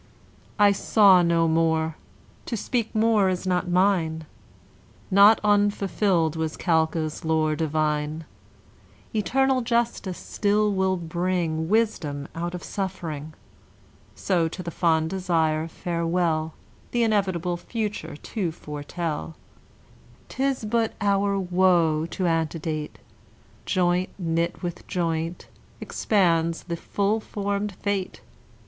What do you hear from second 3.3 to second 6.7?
not mine; Not unfulfilled was